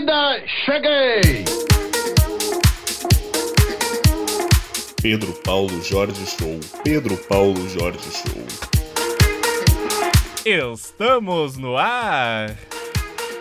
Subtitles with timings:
[0.00, 1.44] vida, cheguei!
[5.00, 6.60] Pedro Paulo Jorge Show.
[6.84, 8.44] Pedro Paulo Jorge Show.
[10.44, 12.56] Estamos no ar!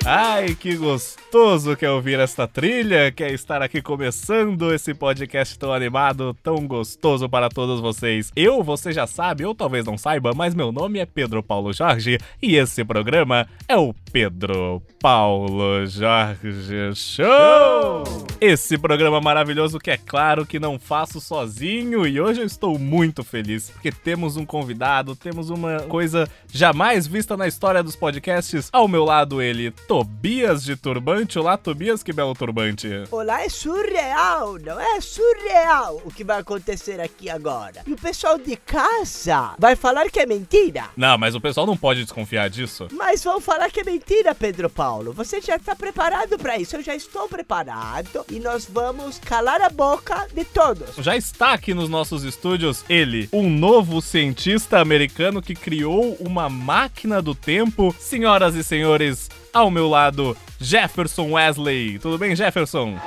[0.08, 5.58] Ai, que gostoso que é ouvir esta trilha, que é estar aqui começando esse podcast
[5.58, 8.32] tão animado, tão gostoso para todos vocês.
[8.36, 12.20] Eu, você já sabe, ou talvez não saiba, mas meu nome é Pedro Paulo Jorge
[12.40, 18.04] e esse programa é o Pedro Paulo Jorge Show!
[18.40, 23.24] Esse programa maravilhoso que é claro que não faço sozinho e hoje eu estou muito
[23.24, 28.70] feliz porque temos um convidado, temos uma coisa jamais vista na história dos podcasts.
[28.72, 31.40] Ao meu lado ele, Tobias de turbante.
[31.40, 32.90] Olá, Tobias, que belo turbante.
[33.10, 37.82] Olá, é surreal, não é surreal o que vai acontecer aqui agora.
[37.88, 40.90] E o pessoal de casa vai falar que é mentira.
[40.98, 42.90] Não, mas o pessoal não pode desconfiar disso.
[42.92, 45.14] Mas vão falar que é mentira, Pedro Paulo.
[45.14, 46.76] Você já está preparado para isso?
[46.76, 50.98] Eu já estou preparado e nós vamos calar a boca de todos.
[50.98, 57.22] Já está aqui nos nossos estúdios ele, um novo cientista americano que criou uma máquina
[57.22, 57.96] do tempo.
[57.98, 61.98] Senhoras e senhores, ao meu lado, Jefferson Wesley.
[61.98, 63.00] Tudo bem, Jefferson?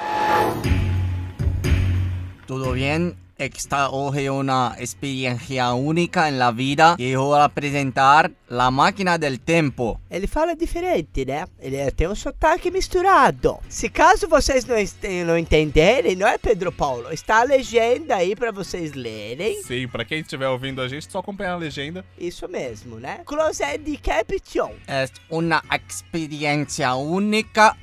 [2.47, 3.15] Tudo bem?
[3.41, 9.39] Esta hoje é uma experiência única na vida e eu vou apresentar a máquina del
[9.39, 10.01] tempo.
[10.11, 11.47] Ele fala diferente, né?
[11.61, 13.61] Ele tem um sotaque misturado.
[13.69, 17.13] Se caso vocês não, est- não entenderem, não é Pedro Paulo?
[17.13, 19.63] Está a legenda aí para vocês lerem.
[19.63, 22.05] Sim, pra quem estiver ouvindo a gente, só acompanhar a legenda.
[22.19, 23.21] Isso mesmo, né?
[23.25, 24.73] Closed Caption.
[24.89, 27.77] É uma experiência única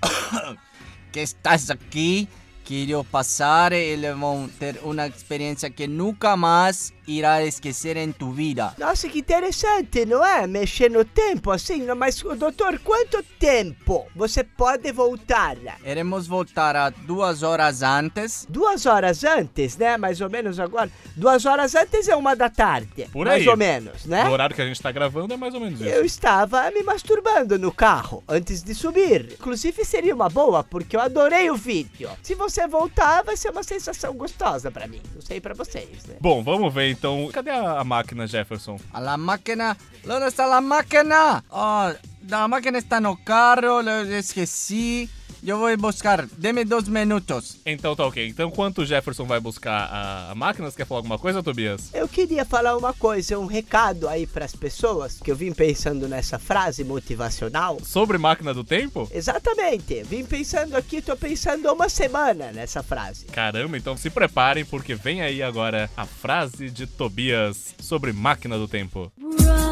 [1.14, 2.28] que estás aqui.
[2.66, 8.74] Quero passar, eles vão ter uma experiência que nunca mais irá esquecer em tu vida.
[8.78, 10.48] Nossa, que interessante, não é?
[10.48, 15.58] Mexer no tempo assim, não, mas doutor, quanto tempo você pode voltar?
[15.86, 18.46] Iremos voltar a duas horas antes.
[18.50, 19.98] Duas horas antes, né?
[19.98, 20.90] Mais ou menos agora.
[21.16, 23.08] Duas horas antes é uma da tarde.
[23.12, 23.48] Por mais aí.
[23.48, 24.24] ou menos, né?
[24.24, 25.90] No horário que a gente tá gravando é mais ou menos isso.
[25.90, 29.34] Eu estava me masturbando no carro antes de subir.
[29.34, 32.10] Inclusive seria uma boa, porque eu adorei o vídeo.
[32.22, 35.02] Se você voltar, vai ser uma sensação gostosa pra mim.
[35.14, 36.16] Não sei pra vocês, né?
[36.20, 37.30] Bom, vamos ver então.
[37.32, 38.80] Cadê a, a máquina, Jefferson?
[38.94, 39.78] A la máquina.
[40.04, 41.44] ¿Dónde está la máquina?
[41.50, 41.92] Oh,
[42.28, 45.10] la máquina está no carro, lo esqueci.
[45.46, 46.26] Eu vou buscar.
[46.38, 47.58] Deme dois minutos.
[47.66, 48.28] Então tá ok.
[48.28, 51.92] Então, enquanto o Jefferson vai buscar a, a máquina, você quer falar alguma coisa, Tobias?
[51.94, 56.40] Eu queria falar uma coisa, um recado aí pras pessoas, que eu vim pensando nessa
[56.40, 57.78] frase motivacional.
[57.84, 59.08] Sobre máquina do tempo?
[59.14, 63.26] Exatamente, vim pensando aqui, tô pensando há uma semana nessa frase.
[63.26, 68.68] Caramba, então se preparem porque vem aí agora a frase de Tobias sobre máquina do
[68.68, 69.12] tempo.
[69.18, 69.65] Brother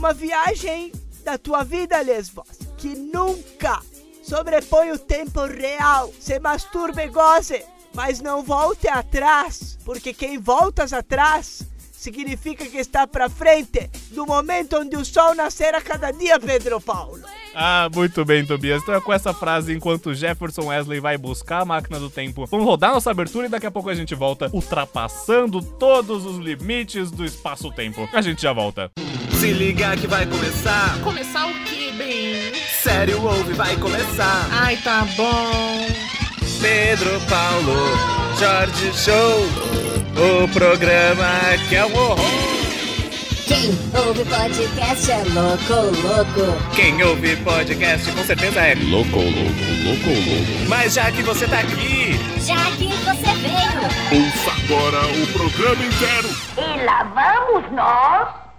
[0.00, 0.90] Uma viagem
[1.22, 3.82] da tua vida, Lesbos, que nunca
[4.22, 6.10] sobrepõe o tempo real.
[6.18, 7.62] Se masturbe e goze,
[7.94, 14.78] mas não volte atrás, porque quem voltas atrás significa que está pra frente do momento
[14.78, 17.20] onde o sol nascer a cada dia, Pedro Paulo.
[17.54, 18.82] Ah, muito bem, Tobias.
[18.82, 22.64] Então é com essa frase, enquanto Jefferson Wesley vai buscar a máquina do tempo, vamos
[22.64, 27.22] rodar nossa abertura e daqui a pouco a gente volta, ultrapassando todos os limites do
[27.22, 28.08] espaço-tempo.
[28.14, 28.90] A gente já volta.
[29.40, 30.98] Se liga que vai começar.
[31.02, 32.52] Começar o quê, bem?
[32.82, 34.46] Sério, ouve, vai começar.
[34.52, 35.86] Ai, tá bom.
[36.60, 37.74] Pedro Paulo,
[38.38, 39.46] Jorge Show.
[40.44, 42.20] O programa que é um horror.
[43.48, 45.72] Quem ouve podcast é louco,
[46.02, 46.74] louco.
[46.76, 48.74] Quem ouve podcast com certeza é.
[48.74, 49.30] Louco, louco,
[49.86, 50.68] louco, louco.
[50.68, 52.12] Mas já que você tá aqui,
[52.44, 54.22] Já que você veio.
[54.22, 56.28] Ouça agora o programa inteiro.
[56.58, 58.49] E lá vamos nós.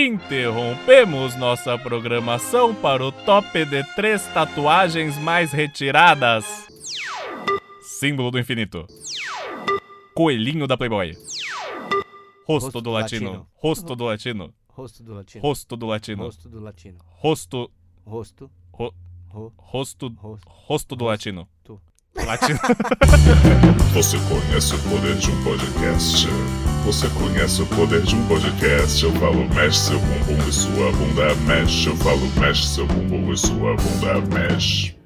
[0.00, 6.44] Interrompemos nossa programação para o top de três tatuagens mais retiradas.
[7.80, 8.86] Símbolo do infinito.
[10.14, 11.16] Coelhinho da Playboy.
[12.46, 13.46] Rosto, do latino.
[13.54, 14.54] Rosto do latino.
[14.68, 15.42] Rosto do latino.
[15.42, 16.22] Rosto do latino.
[16.22, 16.98] Rosto do latino.
[17.06, 17.70] Rosto.
[18.06, 18.50] Rosto.
[18.72, 18.94] ro-
[19.30, 20.08] Ro, rosto.
[20.16, 20.48] rosto.
[20.48, 21.48] Rosto do latino.
[21.64, 21.80] Tu.
[22.16, 22.58] Latino.
[23.94, 26.28] Você conhece o poder de um podcast?
[26.84, 29.04] Você conhece o poder de um podcast?
[29.04, 31.86] Eu falo, mexe seu bumbum e sua bunda mexe.
[31.88, 34.97] Eu falo, mexe seu bumbum e sua bunda mexe.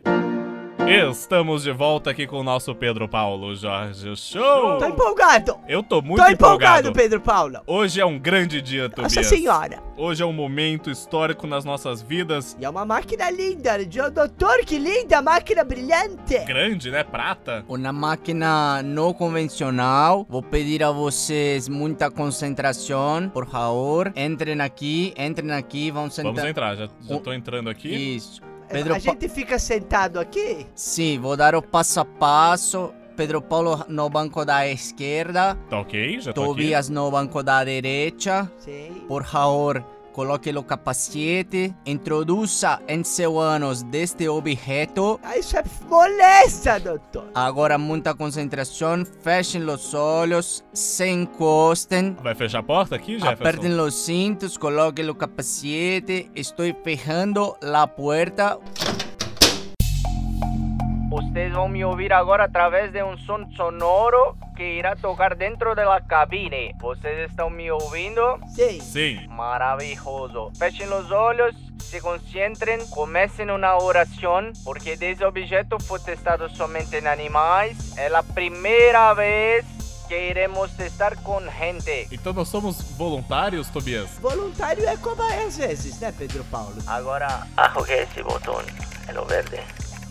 [0.89, 4.79] Estamos de volta aqui com o nosso Pedro Paulo Jorge Show.
[4.79, 5.57] Tô empolgado.
[5.69, 6.93] Eu tô muito Tô empolgado, empolgado.
[6.93, 7.61] Pedro Paulo.
[7.67, 9.15] Hoje é um grande dia, Tobias.
[9.15, 9.83] Nossa senhora.
[9.97, 12.57] Hoje é um momento histórico nas nossas vidas.
[12.61, 16.39] E é uma máquina linda, de um doutor, que linda, máquina brilhante.
[16.45, 17.05] Grande, né?
[17.05, 17.65] Prata.
[17.69, 20.27] Uma máquina não convencional.
[20.29, 24.13] Vou pedir a vocês muita concentração, por favor.
[24.17, 26.33] Entrem aqui, entrem aqui, vão sentar.
[26.33, 28.17] Vamos entrar, já, já tô entrando aqui.
[28.17, 28.52] Isso.
[28.73, 30.67] Pedro a Pa- gente fica sentado aqui?
[30.75, 32.93] Sim, vou dar o passo a passo.
[33.17, 36.19] Pedro Paulo no banco da esquerda, Tá ok?
[36.21, 38.51] Já tô Tobias no banco da direita.
[38.59, 39.05] Sim.
[39.07, 45.19] Por favor, coloque o capacete, introduza em seu ânus deste objeto.
[45.23, 47.31] Ah, isso é molesta, doutor.
[47.35, 52.17] Agora muita concentração, fechem os olhos, se encostem.
[52.23, 53.43] Vai fechar a porta aqui, Jefferson?
[53.43, 56.31] Apertem os cintos, coloquem o capacete.
[56.35, 58.59] Estou fechando a porta.
[61.33, 65.99] Vocês vão me ouvir agora através de um som sonoro que irá tocar dentro da
[65.99, 66.75] cabine.
[66.79, 68.39] Vocês estão me ouvindo?
[68.49, 68.79] Sim.
[68.83, 69.27] Sim.
[69.29, 70.53] Maravilhoso.
[70.59, 77.07] Fechem os olhos, se concentrem, comecem uma oração, porque esse objeto foi testado somente em
[77.07, 77.97] animais.
[77.97, 79.65] É a primeira vez
[80.07, 82.09] que iremos testar com gente.
[82.13, 84.19] Então nós somos voluntários, Tobias?
[84.19, 86.77] Voluntário é como às vezes, né, Pedro Paulo?
[86.87, 88.61] Agora, arrogue esse botão,
[89.09, 89.61] é o verde.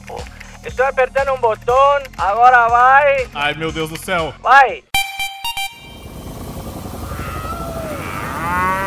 [0.09, 0.40] Oh.
[0.63, 1.75] Estou apertando um botão,
[2.17, 4.33] agora vai, Ai, meu Deus do céu.
[4.41, 4.83] vai.
[8.43, 8.80] Alô?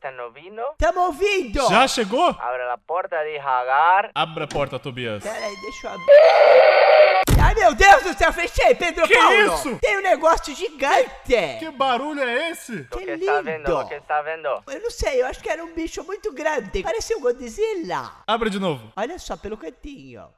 [0.00, 0.62] Estão ouvindo?
[0.78, 1.68] Tamo ouvindo!
[1.68, 2.28] Já chegou?
[2.28, 4.12] Abre a porta devagar.
[4.14, 5.24] Abre a porta, Tobias.
[5.24, 7.42] Peraí, deixa eu abrir.
[7.42, 9.54] Ai, meu Deus do céu, fechei, Pedro Que Paulo!
[9.54, 9.76] isso?
[9.80, 11.10] Tem um negócio gigante!
[11.58, 12.84] Que barulho é esse?
[12.84, 13.56] Que que está vendo?
[13.58, 13.76] lindo.
[13.76, 14.48] O que está vendo?
[14.68, 16.80] Eu não sei, eu acho que era um bicho muito grande.
[16.80, 18.12] Parecia um Godzilla.
[18.24, 18.92] Abre de novo.
[18.96, 20.28] Olha só, pelo cantinho.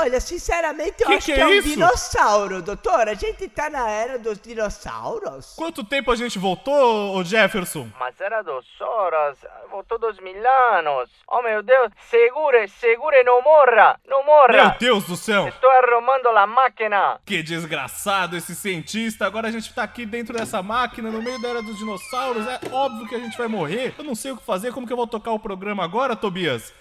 [0.00, 1.68] Olha, sinceramente, eu Que acho que que é é um isso?
[1.70, 3.08] dinossauro, doutor.
[3.08, 5.54] A gente tá na era dos dinossauros.
[5.56, 7.88] Quanto tempo a gente voltou, ô Jefferson?
[7.98, 10.36] Mas era duas horas, voltou dois mil
[10.72, 11.10] anos.
[11.26, 14.52] Oh meu Deus, segure, segure, não morra, não morra.
[14.52, 15.48] Meu Deus do céu!
[15.48, 17.20] Estou arrumando a máquina.
[17.26, 19.26] Que desgraçado esse cientista.
[19.26, 22.46] Agora a gente tá aqui dentro dessa máquina, no meio da era dos dinossauros.
[22.46, 23.94] É óbvio que a gente vai morrer.
[23.98, 24.72] Eu não sei o que fazer.
[24.72, 26.72] Como que eu vou tocar o programa agora, Tobias?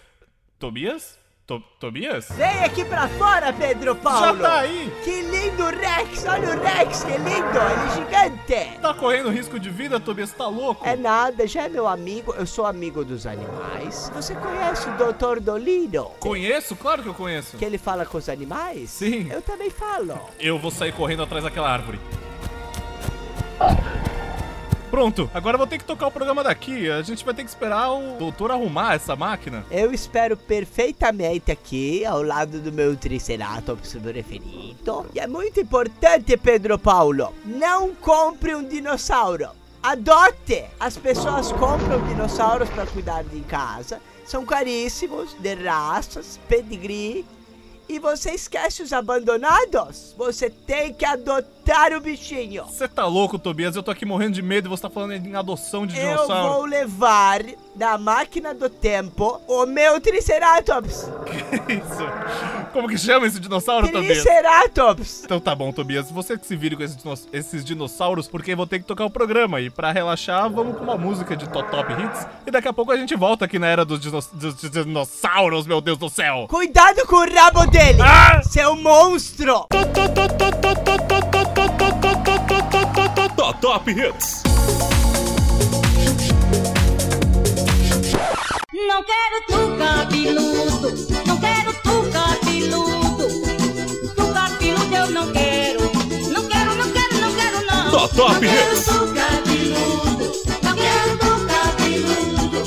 [0.60, 1.18] Tobias?
[1.48, 2.28] To- Tobias?
[2.32, 4.38] Vem aqui pra fora, Pedro Paulo.
[4.38, 4.92] Já tá aí!
[5.06, 6.26] Que lindo Rex.
[6.28, 7.58] Olha o Rex, que lindo.
[7.58, 8.80] Ele é gigante.
[8.82, 10.34] Tá correndo risco de vida, Tobias?
[10.34, 10.86] Tá louco?
[10.86, 12.34] É nada, já é meu amigo.
[12.38, 14.12] Eu sou amigo dos animais.
[14.14, 15.40] Você conhece o Dr.
[15.40, 16.12] Dolino?
[16.20, 16.76] Conheço?
[16.76, 17.56] Claro que eu conheço.
[17.56, 18.90] Que ele fala com os animais?
[18.90, 19.30] Sim.
[19.32, 20.20] Eu também falo.
[20.38, 21.98] Eu vou sair correndo atrás daquela árvore.
[24.90, 26.90] Pronto, agora vou ter que tocar o programa daqui.
[26.90, 29.66] A gente vai ter que esperar o doutor arrumar essa máquina.
[29.70, 35.06] Eu espero perfeitamente aqui, ao lado do meu Triceratops preferido.
[35.14, 39.50] E é muito importante, Pedro Paulo, não compre um dinossauro.
[39.84, 40.66] Adote!
[40.80, 44.02] As pessoas compram dinossauros para cuidar de casa.
[44.26, 47.26] São caríssimos, de raças, pedigree.
[47.90, 50.14] E você esquece os abandonados?
[50.18, 52.66] Você tem que adotar o bichinho.
[52.66, 53.76] Você tá louco, Tobias?
[53.76, 56.54] Eu tô aqui morrendo de medo e você tá falando em adoção de Eu dinossauro.
[56.56, 57.42] vou levar
[57.78, 61.10] da máquina do tempo o meu Triceratops.
[61.68, 62.08] Que isso?
[62.74, 64.24] Como que chama esse dinossauro, Tobias?
[64.24, 65.24] Triceratops.
[65.26, 66.10] Então tá bom, Tobias.
[66.12, 69.06] Você que se vire com esses, dinos- esses dinossauros, porque eu vou ter que tocar
[69.06, 69.60] o programa.
[69.62, 72.28] E pra relaxar, vamos com uma música de Top Top Hits.
[72.46, 75.82] E daqui a pouco a gente volta aqui na era dos, dinos- dos dinossauros, meu
[75.82, 76.48] Deus do céu.
[76.50, 78.00] Cuidado com o rabo dele!
[78.02, 78.42] Ah!
[78.44, 79.66] Seu monstro!
[83.36, 84.47] Top Top Hits.
[88.86, 90.94] Não quero tu cabeludo,
[91.26, 93.28] não quero tu cabeludo.
[94.16, 95.82] Tu cabeludo eu não quero.
[96.32, 97.92] Não quero, não quero, não quero não.
[97.92, 98.86] Top Top não quero Hits.
[98.86, 100.32] tu cabeludo,
[100.62, 102.60] não quero tu cabeludo.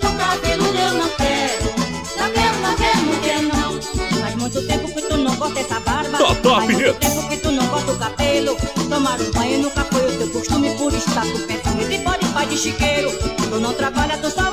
[0.00, 1.64] Tu cabeludo eu não quero.
[2.16, 3.82] Não quero, não quero, não quero não.
[4.20, 6.18] Faz muito tempo que tu não corta essa barba.
[6.18, 6.98] Top Top Faz muito Hits.
[6.98, 8.56] tempo que tu não corta o cabelo.
[8.88, 12.46] Tomar um banho nunca foi o teu costume por estar com perfume de bode pai
[12.46, 13.10] de chiqueiro.
[13.50, 14.45] Tu não trabalha, tu só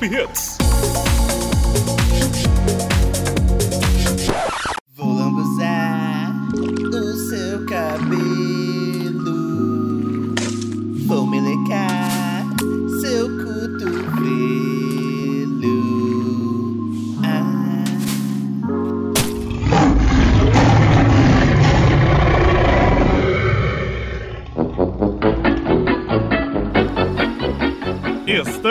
[0.00, 0.49] Top Hits.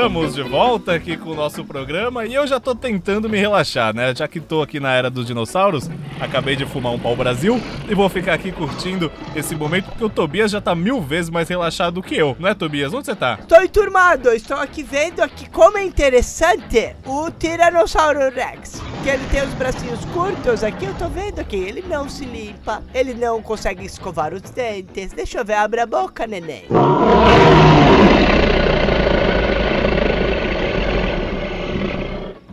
[0.10, 3.96] Estamos de volta aqui com o nosso programa e eu já tô tentando me relaxar,
[3.96, 4.12] né?
[4.16, 5.88] Já que tô aqui na era dos dinossauros,
[6.20, 10.10] acabei de fumar um pau Brasil e vou ficar aqui curtindo esse momento porque o
[10.10, 12.92] Tobias já tá mil vezes mais relaxado do que eu, não é, Tobias?
[12.92, 13.38] Onde você tá?
[13.48, 18.82] Tô enturmado, estou aqui vendo aqui como é interessante o Tiranossauro Rex.
[19.04, 22.82] Que ele tem os bracinhos curtos aqui, eu tô vendo que ele não se limpa,
[22.96, 25.14] ele não consegue escovar os dentes.
[25.14, 26.66] Deixa eu ver, abre a boca, neném.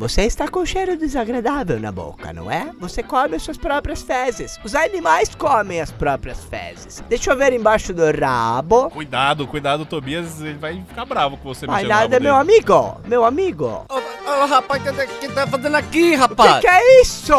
[0.06, 2.70] Você está com cheiro desagradável na boca, não é?
[2.78, 4.56] Você come as suas próprias fezes.
[4.62, 7.02] Os animais comem as próprias fezes.
[7.08, 8.88] Deixa eu ver embaixo do rabo.
[8.90, 12.52] Cuidado, cuidado, Tobias, ele vai ficar bravo com você Ai, nada, meu dele.
[12.52, 13.00] amigo.
[13.04, 13.84] Meu amigo.
[13.88, 13.94] Ô,
[14.42, 16.60] ô, rapaz, o que, que tá fazendo aqui, O que, rapaz?
[16.60, 17.32] que é isso?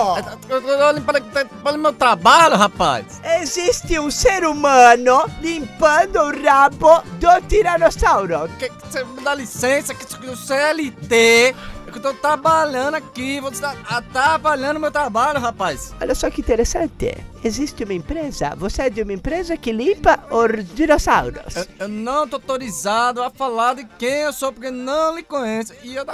[0.50, 3.21] Eu tô limpando aqui, tá limpando meu trabalho, rapaz.
[3.39, 8.50] Existe um ser humano limpando o rabo do tiranossauro.
[8.59, 10.27] Que, que você me dá licença, que isso- o.
[11.13, 15.94] É que eu tô trabalhando aqui, você tá atrapalhando meu trabalho, rapaz.
[16.00, 17.18] Olha só que interessante.
[17.44, 21.56] Existe uma empresa, você é de uma empresa que limpa os dinossauros.
[21.56, 25.74] Eu, eu não tô autorizado a falar de quem eu sou, porque não lhe conheço.
[25.84, 26.06] E eu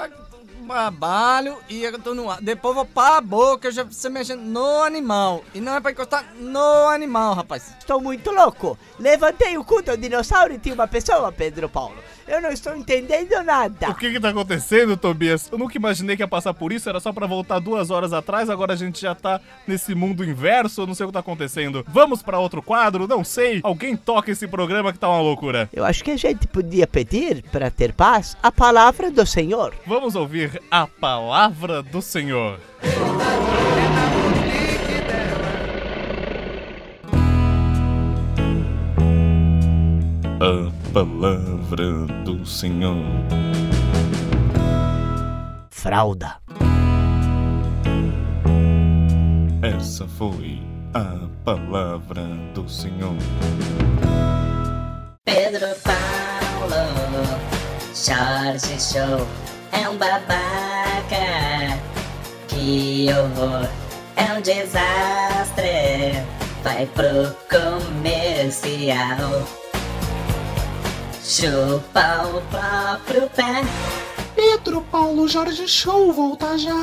[0.67, 2.41] trabalho e eu tô no ar.
[2.41, 5.43] Depois vou para a boca, eu já você mexendo no animal.
[5.53, 7.73] E não é pra encostar no animal, rapaz.
[7.79, 8.77] Estou muito louco.
[8.99, 11.97] Levantei o cu do dinossauro e tinha uma pessoa, Pedro Paulo.
[12.27, 13.89] Eu não estou entendendo nada.
[13.89, 15.49] O que que tá acontecendo, Tobias?
[15.51, 18.49] Eu nunca imaginei que ia passar por isso, era só pra voltar duas horas atrás,
[18.49, 21.85] agora a gente já tá nesse mundo inverso, eu não sei o que tá acontecendo.
[21.87, 23.07] Vamos pra outro quadro?
[23.07, 23.59] Não sei.
[23.63, 25.69] Alguém toca esse programa que tá uma loucura.
[25.73, 29.73] Eu acho que a gente podia pedir, para ter paz, a palavra do Senhor.
[29.85, 32.59] Vamos ouvir a palavra do Senhor.
[40.39, 43.03] A palavra do Senhor.
[45.71, 46.35] Fralda.
[49.63, 50.61] Essa foi
[50.93, 52.23] a palavra
[52.53, 53.17] do Senhor.
[55.25, 57.39] Pedro Paulo,
[57.95, 59.27] Jorge Show
[59.71, 61.81] é um babaca.
[62.47, 63.67] Que horror,
[64.15, 66.21] é um desastre.
[66.61, 69.43] Vai pro comercial.
[71.23, 73.61] Chupa o próprio pé.
[74.35, 76.73] Pedro Paulo Jorge Show, volta já.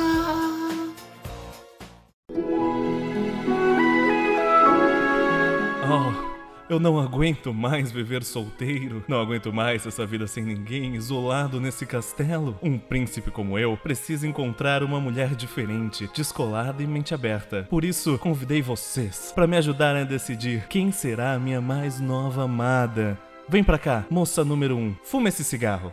[5.83, 6.33] Oh,
[6.67, 11.85] eu não aguento mais viver solteiro, não aguento mais essa vida sem ninguém, isolado nesse
[11.85, 12.57] castelo.
[12.63, 17.67] Um príncipe como eu precisa encontrar uma mulher diferente, descolada e mente aberta.
[17.69, 22.45] Por isso, convidei vocês para me ajudarem a decidir quem será a minha mais nova
[22.45, 23.19] amada.
[23.51, 25.91] Vem pra cá, moça número um, fuma esse cigarro.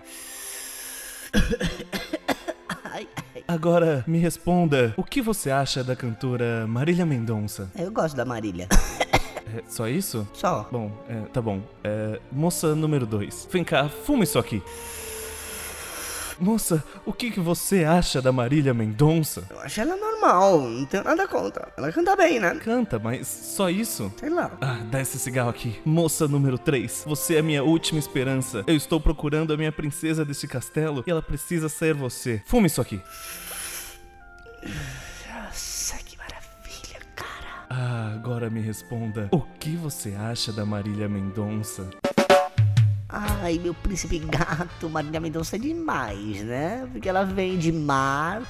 [3.49, 7.69] Agora, me responda, o que você acha da cantora Marília Mendonça?
[7.77, 8.69] Eu gosto da Marília.
[8.71, 10.29] É só isso?
[10.35, 10.69] Só.
[10.71, 11.61] Bom, é, tá bom.
[11.83, 13.49] É, moça número 2.
[13.51, 14.63] Vem cá, fuma isso aqui.
[16.41, 19.45] Moça, o que, que você acha da Marília Mendonça?
[19.51, 21.69] Eu acho ela normal, não tenho nada contra.
[21.77, 22.55] Ela canta bem, né?
[22.55, 24.13] Canta, mas só isso?
[24.19, 24.51] Sei lá.
[24.61, 25.81] Ah, dá esse cigarro aqui.
[25.85, 28.63] Moça número 3, você é a minha última esperança.
[28.69, 32.41] Eu estou procurando a minha princesa deste castelo e ela precisa ser você.
[32.47, 33.01] Fume isso aqui.
[35.33, 37.67] Nossa, que maravilha, cara.
[37.69, 39.29] Ah, agora me responda.
[39.33, 41.91] O que você acha da Marília Mendonça?
[43.21, 46.89] Ai, meu príncipe gato, Marília Mendonça é demais, né?
[46.93, 48.43] Porque ela vem de mar,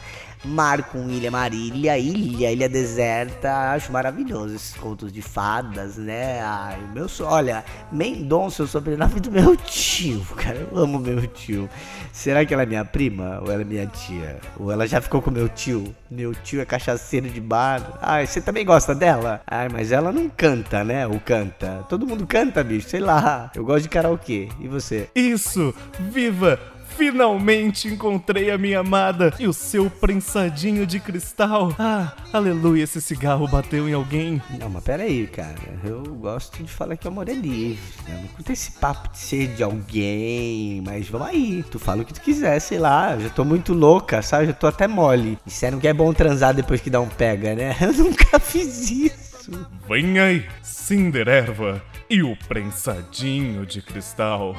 [0.44, 3.72] mar com ilha Marília, ilha, ilha deserta.
[3.72, 6.40] Acho maravilhoso esses contos de fadas, né?
[6.42, 7.06] Ai, meu.
[7.22, 10.66] Olha, Mendonça é o sobrenome do meu tio, cara.
[10.70, 11.68] Eu amo meu tio.
[12.12, 14.38] Será que ela é minha prima ou ela é minha tia?
[14.58, 15.94] Ou ela já ficou com meu tio?
[16.10, 17.98] Meu tio é cachaceiro de bar.
[18.00, 19.40] Ai, você também gosta dela?
[19.46, 21.06] Ai, mas ela não canta, né?
[21.06, 21.84] Ou canta?
[21.88, 23.50] Todo mundo canta, bicho, sei lá.
[23.54, 24.48] Eu gosto de karaokê.
[24.60, 25.08] E você?
[25.14, 25.74] Isso!
[25.98, 26.77] Viva!
[26.98, 31.72] Finalmente encontrei a minha amada e o seu prensadinho de cristal.
[31.78, 34.42] Ah, aleluia, esse cigarro bateu em alguém.
[34.58, 35.54] Não, mas pera aí, cara.
[35.84, 37.78] Eu gosto de falar que o amor é livre.
[38.08, 38.18] Né?
[38.20, 40.82] Não curto esse papo de ser de alguém.
[40.84, 41.64] Mas vamos aí.
[41.70, 43.12] Tu fala o que tu quiser, sei lá.
[43.14, 44.46] Eu já tô muito louca, sabe?
[44.46, 45.38] Já tô até mole.
[45.46, 47.76] Disseram que é bom transar depois que dá um pega, né?
[47.80, 49.68] Eu nunca fiz isso.
[49.88, 54.56] Vem aí, Cindererva e o prensadinho de cristal.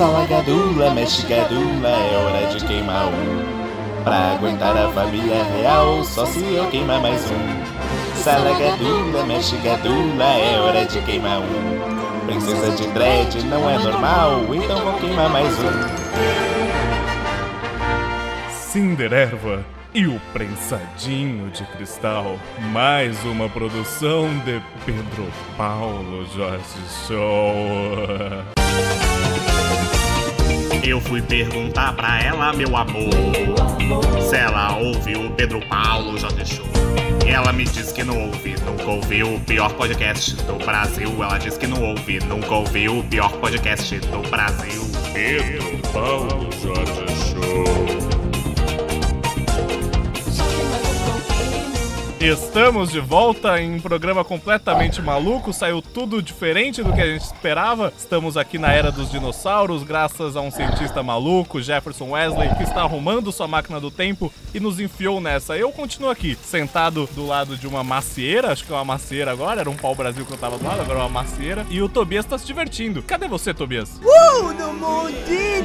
[0.00, 4.02] Salagadula, mexigadula, é hora de queimar um.
[4.02, 8.16] Pra aguentar a família real, só se eu queimar mais um.
[8.16, 12.24] Salagadula, mexigadula, é hora de queimar um.
[12.24, 15.70] Princesa de dread não é normal, então vou queimar mais um.
[18.50, 22.38] Cindererva e o Prensadinho de Cristal.
[22.72, 27.98] Mais uma produção de Pedro Paulo Jorge Show.
[30.82, 33.10] Eu fui perguntar pra ela, meu amor,
[34.28, 36.66] se ela ouviu o Pedro Paulo Show.
[37.26, 41.10] E ela me disse que não ouve, nunca ouviu o pior podcast do Brasil.
[41.22, 44.82] Ela disse que não ouve, nunca ouviu o pior podcast do Brasil.
[45.12, 48.19] Pedro Paulo Jorge Show.
[52.20, 57.22] Estamos de volta em um programa completamente maluco, saiu tudo diferente do que a gente
[57.22, 57.90] esperava.
[57.96, 62.82] Estamos aqui na era dos dinossauros, graças a um cientista maluco, Jefferson Wesley, que está
[62.82, 65.56] arrumando sua máquina do tempo e nos enfiou nessa.
[65.56, 69.62] Eu continuo aqui, sentado do lado de uma macieira, acho que é uma macieira agora,
[69.62, 71.64] era um pau-brasil que eu tava do lado, agora é uma macieira.
[71.70, 73.02] E o Tobias tá se divertindo.
[73.02, 73.98] Cadê você, Tobias?
[73.98, 75.64] Uh, no mundinho,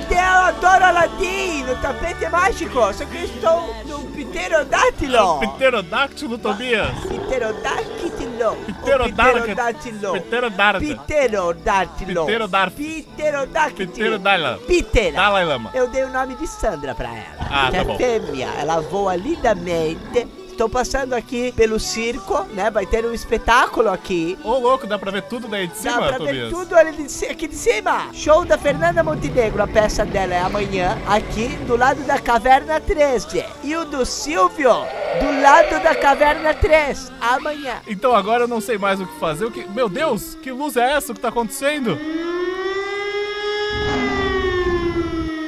[0.85, 5.39] Aladdin, no tapete mágico, só que eu estou no pterodátilo.
[5.55, 6.89] Pterodáctilo, Tobias.
[7.27, 8.55] Pterodátilo.
[8.81, 10.21] Pterodátilo.
[10.21, 10.95] Pterodátilo.
[11.05, 12.25] Pterodátilo.
[12.25, 13.03] Pterodárfilo.
[13.03, 14.59] Pterodátilo.
[14.59, 15.15] Ptera.
[15.15, 15.71] Dalai Lama.
[15.73, 17.47] Eu dei o nome de Sandra pra ela.
[17.49, 17.97] Ah, tá é bom.
[17.97, 18.49] fêmea.
[18.59, 20.27] Ela voa lindamente.
[20.55, 22.71] Estou passando aqui pelo circo, né?
[22.71, 24.39] Vai ter um espetáculo aqui.
[24.41, 26.49] Ô, louco, dá pra ver tudo daí de Dá cima, pra Tobias?
[26.49, 28.07] ver tudo ali de aqui de cima.
[28.13, 29.61] Show da Fernanda Montenegro.
[29.61, 33.43] A peça dela é amanhã, aqui do lado da Caverna 13.
[33.65, 34.71] E o do Silvio,
[35.19, 37.81] do lado da Caverna 3, amanhã.
[37.85, 39.43] Então agora eu não sei mais o que fazer.
[39.43, 39.67] O que...
[39.69, 41.11] Meu Deus, que luz é essa?
[41.11, 41.99] O que tá acontecendo?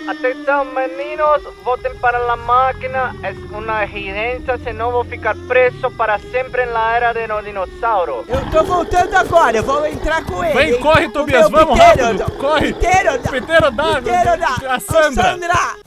[0.08, 6.66] Atenção meninos, voltem para a máquina, é uma emergência, senão vou ficar preso para sempre
[6.66, 8.24] na era de no dinossauro.
[8.28, 10.54] Eu tô voltando agora, eu vou entrar com ele.
[10.54, 12.74] Vem, corre, Tobias, vamos rápido, corre.
[12.74, 15.24] Pteroda- Pteroda- a Sandra.
[15.24, 15.87] Ô, Sandra!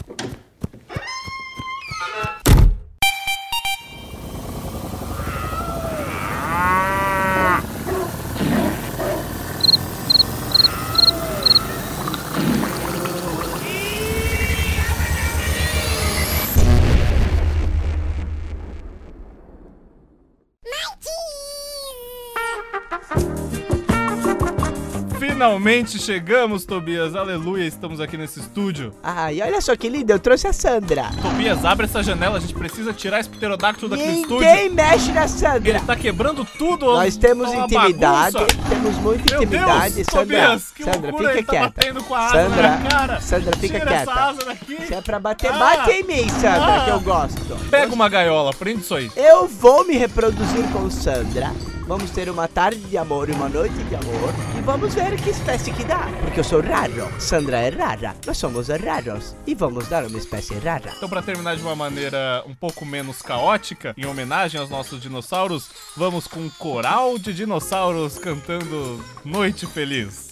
[25.40, 27.16] Finalmente chegamos, Tobias.
[27.16, 28.92] Aleluia, estamos aqui nesse estúdio.
[29.02, 31.04] Ai, olha só que lindo, eu trouxe a Sandra.
[31.22, 34.20] Tobias, abre essa janela, a gente precisa tirar esse pterodáctilo daquele Ninguém
[34.66, 34.74] estúdio.
[34.74, 35.70] mexe na Sandra.
[35.70, 36.84] Ele tá quebrando tudo.
[36.84, 38.56] Nós temos tá intimidade, bagunça.
[38.68, 39.94] temos muita Meu intimidade.
[39.94, 42.14] Deus, Sandra, Tobias, que Sandra, loucura, fica tá quieta.
[42.14, 43.20] asa Sandra.
[43.22, 44.10] Sandra, fica Tira quieta.
[44.10, 44.86] essa asa daqui.
[44.86, 45.58] Se é pra bater, Ah.
[45.58, 46.84] bate em mim, Sandra, Ah.
[46.84, 47.40] que eu gosto.
[47.70, 49.10] Pega uma gaiola, prende isso aí.
[49.16, 51.50] Eu vou me reproduzir com Sandra.
[51.86, 54.32] Vamos ter uma tarde de amor e uma noite de amor.
[54.56, 56.08] E vamos ver que espécie que dá.
[56.20, 57.08] Porque eu sou raro.
[57.20, 58.16] Sandra é rara.
[58.26, 59.36] Nós somos raros.
[59.46, 60.92] E vamos dar uma espécie rara.
[60.96, 65.70] Então, pra terminar de uma maneira um pouco menos caótica, em homenagem aos nossos dinossauros,
[65.96, 70.29] vamos com um coral de dinossauros cantando Noite Feliz.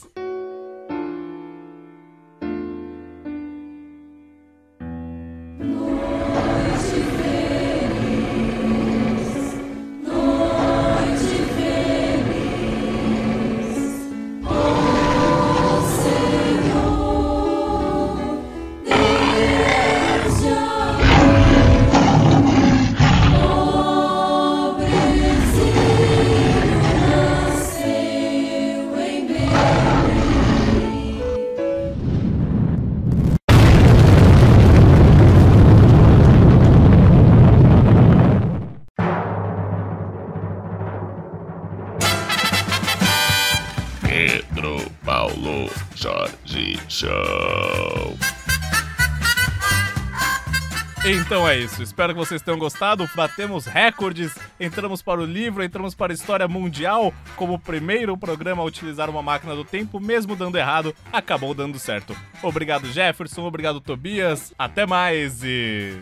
[51.49, 53.09] É isso, espero que vocês tenham gostado.
[53.15, 58.63] Batemos recordes, entramos para o livro, entramos para a história mundial como o primeiro programa
[58.63, 62.15] a utilizar uma máquina do tempo, mesmo dando errado, acabou dando certo.
[62.43, 64.53] Obrigado, Jefferson, obrigado, Tobias.
[64.59, 65.99] Até mais e.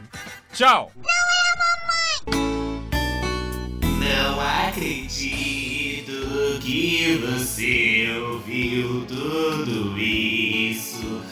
[0.53, 0.91] Tchau!
[4.01, 6.13] Não acredito
[6.61, 11.23] que você ouviu tudo isso.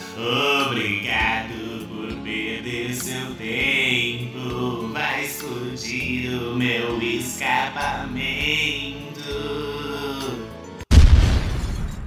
[0.69, 4.04] Obrigado por perder seu tempo.
[5.75, 8.15] Explodir meu escapamento.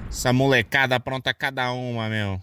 [0.08, 2.36] Essa molecada apronta cada uma, meu.